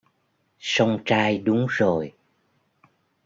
Song 0.59 0.99
trai 1.05 1.37
đúng 1.37 1.65
rồi 1.69 2.13